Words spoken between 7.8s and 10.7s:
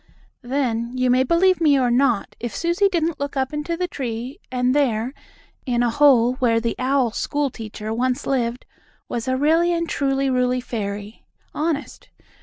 once lived, was a really and truly ruly